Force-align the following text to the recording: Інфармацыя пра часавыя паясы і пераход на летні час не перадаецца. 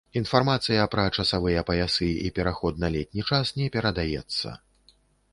Інфармацыя 0.19 0.85
пра 0.93 1.03
часавыя 1.23 1.61
паясы 1.67 2.07
і 2.29 2.31
пераход 2.39 2.81
на 2.85 2.89
летні 2.95 3.25
час 3.29 3.53
не 3.59 3.67
перадаецца. 3.75 4.55